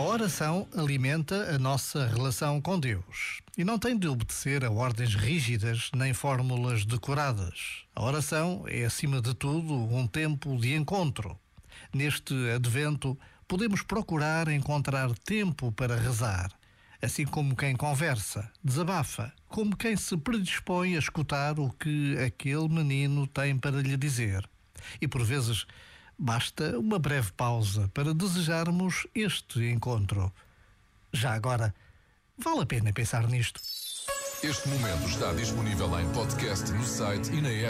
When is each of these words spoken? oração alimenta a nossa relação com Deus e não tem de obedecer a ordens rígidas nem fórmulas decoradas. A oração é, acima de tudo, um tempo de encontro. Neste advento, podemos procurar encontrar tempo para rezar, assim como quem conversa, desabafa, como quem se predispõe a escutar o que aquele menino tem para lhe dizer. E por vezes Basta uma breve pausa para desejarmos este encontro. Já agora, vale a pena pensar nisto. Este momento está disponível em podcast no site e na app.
oração 0.00 0.66
alimenta 0.76 1.54
a 1.54 1.58
nossa 1.58 2.06
relação 2.06 2.60
com 2.60 2.78
Deus 2.78 3.40
e 3.56 3.64
não 3.64 3.78
tem 3.78 3.98
de 3.98 4.08
obedecer 4.08 4.64
a 4.64 4.70
ordens 4.70 5.14
rígidas 5.14 5.90
nem 5.94 6.14
fórmulas 6.14 6.84
decoradas. 6.84 7.84
A 7.94 8.02
oração 8.02 8.64
é, 8.66 8.84
acima 8.84 9.20
de 9.20 9.34
tudo, 9.34 9.74
um 9.74 10.06
tempo 10.06 10.56
de 10.56 10.74
encontro. 10.74 11.38
Neste 11.92 12.34
advento, 12.50 13.18
podemos 13.48 13.82
procurar 13.82 14.48
encontrar 14.48 15.10
tempo 15.18 15.72
para 15.72 15.96
rezar, 15.96 16.50
assim 17.02 17.26
como 17.26 17.56
quem 17.56 17.74
conversa, 17.74 18.50
desabafa, 18.62 19.32
como 19.48 19.76
quem 19.76 19.96
se 19.96 20.16
predispõe 20.16 20.94
a 20.94 20.98
escutar 20.98 21.58
o 21.58 21.70
que 21.70 22.16
aquele 22.18 22.68
menino 22.68 23.26
tem 23.26 23.58
para 23.58 23.82
lhe 23.82 23.96
dizer. 23.96 24.48
E 25.00 25.08
por 25.08 25.24
vezes 25.24 25.66
Basta 26.22 26.78
uma 26.78 26.98
breve 26.98 27.32
pausa 27.32 27.90
para 27.94 28.12
desejarmos 28.12 29.06
este 29.14 29.70
encontro. 29.70 30.30
Já 31.10 31.32
agora, 31.32 31.74
vale 32.36 32.60
a 32.60 32.66
pena 32.66 32.92
pensar 32.92 33.26
nisto. 33.26 33.58
Este 34.42 34.68
momento 34.68 35.08
está 35.08 35.32
disponível 35.32 35.98
em 35.98 36.06
podcast 36.12 36.70
no 36.72 36.84
site 36.84 37.32
e 37.32 37.40
na 37.40 37.48
app. 37.48 37.68